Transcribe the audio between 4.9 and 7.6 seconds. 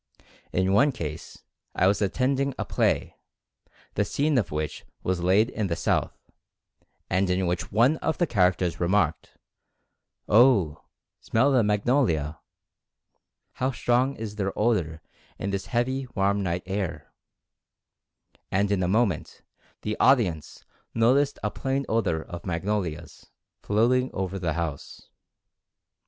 was laid in the south, and in